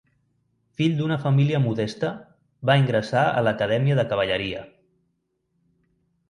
[0.79, 2.09] Fill d'una família modesta,
[2.71, 4.65] va ingressar a l'Acadèmia de Cavalleria.